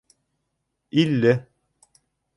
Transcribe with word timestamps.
Илле 1.01 1.31